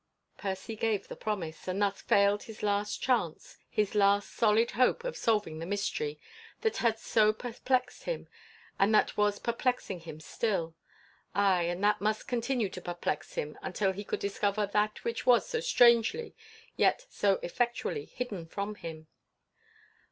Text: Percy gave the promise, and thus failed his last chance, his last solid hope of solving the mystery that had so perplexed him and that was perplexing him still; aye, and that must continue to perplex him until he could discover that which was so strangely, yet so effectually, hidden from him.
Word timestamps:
Percy 0.35 0.75
gave 0.75 1.07
the 1.09 1.15
promise, 1.15 1.67
and 1.67 1.79
thus 1.79 2.01
failed 2.01 2.41
his 2.41 2.63
last 2.63 3.03
chance, 3.03 3.57
his 3.69 3.93
last 3.93 4.31
solid 4.31 4.71
hope 4.71 5.03
of 5.03 5.15
solving 5.15 5.59
the 5.59 5.65
mystery 5.67 6.19
that 6.61 6.77
had 6.77 6.97
so 6.97 7.31
perplexed 7.31 8.05
him 8.05 8.27
and 8.79 8.95
that 8.95 9.15
was 9.15 9.37
perplexing 9.37 9.99
him 9.99 10.19
still; 10.19 10.73
aye, 11.35 11.65
and 11.65 11.83
that 11.83 12.01
must 12.01 12.27
continue 12.27 12.67
to 12.67 12.81
perplex 12.81 13.35
him 13.35 13.59
until 13.61 13.91
he 13.91 14.03
could 14.03 14.19
discover 14.19 14.65
that 14.65 15.03
which 15.03 15.27
was 15.27 15.47
so 15.47 15.59
strangely, 15.59 16.33
yet 16.75 17.05
so 17.11 17.35
effectually, 17.43 18.05
hidden 18.05 18.47
from 18.47 18.73
him. 18.73 19.05